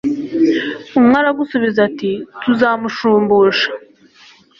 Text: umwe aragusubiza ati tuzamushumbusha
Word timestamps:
umwe 0.99 1.15
aragusubiza 1.21 1.79
ati 1.89 2.11
tuzamushumbusha 2.41 3.67